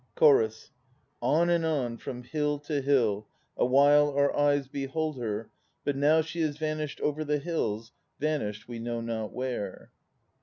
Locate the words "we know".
8.67-8.99